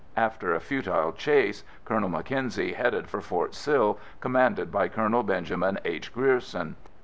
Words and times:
After 0.17 0.51
a 0.55 0.59
futile 0.59 1.11
chase 1.11 1.63
Colonel 1.85 2.09
Mackenzie 2.09 2.73
headed 2.73 3.07
for 3.07 3.21
Fort 3.21 3.53
Sill, 3.53 3.99
commanded 4.19 4.71
by 4.71 4.87
Colonel 4.87 5.21
Benjamin 5.21 5.77
H. 5.85 6.11
Grierson. 6.11 6.75